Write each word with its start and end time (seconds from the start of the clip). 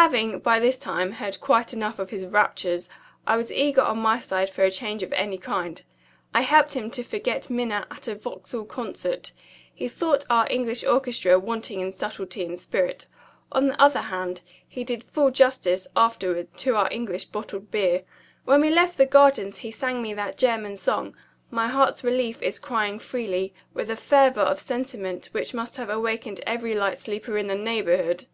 Having, 0.00 0.38
by 0.38 0.58
this 0.58 0.78
time, 0.78 1.12
heard 1.12 1.42
quite 1.42 1.74
enough 1.74 1.98
of 1.98 2.08
his 2.08 2.24
raptures, 2.24 2.88
I 3.26 3.36
was 3.36 3.52
eager 3.52 3.82
on 3.82 3.98
my 3.98 4.18
side 4.18 4.48
for 4.48 4.62
a 4.64 4.70
change 4.70 5.02
of 5.02 5.12
any 5.12 5.36
kind. 5.36 5.82
I 6.32 6.40
helped 6.40 6.72
him 6.72 6.90
to 6.92 7.02
forget 7.02 7.50
Minna 7.50 7.86
at 7.90 8.08
a 8.08 8.14
Vauxhall 8.14 8.64
Concert. 8.64 9.32
He 9.74 9.86
thought 9.86 10.24
our 10.30 10.46
English 10.48 10.84
orchestra 10.84 11.38
wanting 11.38 11.80
in 11.80 11.92
subtlety 11.92 12.46
and 12.46 12.58
spirit. 12.58 13.08
On 13.52 13.66
the 13.68 13.78
other 13.78 14.00
hand, 14.00 14.40
he 14.66 14.84
did 14.84 15.04
full 15.04 15.30
justice, 15.30 15.86
afterwards, 15.94 16.54
to 16.62 16.74
our 16.74 16.88
English 16.90 17.26
bottled 17.26 17.70
beer. 17.70 18.04
When 18.46 18.62
we 18.62 18.70
left 18.70 18.96
the 18.96 19.04
Gardens 19.04 19.58
he 19.58 19.70
sang 19.70 20.00
me 20.00 20.14
that 20.14 20.38
German 20.38 20.78
song, 20.78 21.14
'My 21.50 21.68
heart's 21.68 22.02
relief 22.02 22.40
is 22.40 22.58
crying 22.58 22.98
freely,' 22.98 23.52
with 23.74 23.90
a 23.90 23.96
fervor 23.96 24.40
of 24.40 24.60
sentiment 24.60 25.26
which 25.32 25.52
must 25.52 25.76
have 25.76 25.90
awakened 25.90 26.40
every 26.46 26.72
light 26.74 26.98
sleeper 26.98 27.36
in 27.36 27.48
the 27.48 27.54
neighborhood. 27.54 28.26